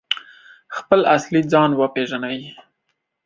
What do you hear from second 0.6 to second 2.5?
خپل اصلي ځان وپیژني؟